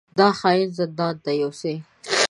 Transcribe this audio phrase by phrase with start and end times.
[0.19, 1.75] دا خاين زندان ته يوسئ!